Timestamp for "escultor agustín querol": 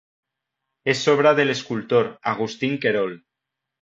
1.51-3.23